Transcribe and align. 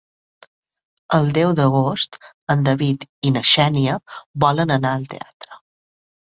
El 1.17 1.27
deu 1.35 1.51
d'agost 1.59 2.17
en 2.53 2.63
David 2.69 3.05
i 3.31 3.35
na 3.37 3.45
Xènia 3.51 3.99
volen 4.47 4.75
anar 4.79 4.95
al 4.97 5.07
teatre. 5.15 5.61